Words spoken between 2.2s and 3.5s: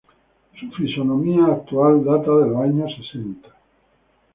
de los años sesenta.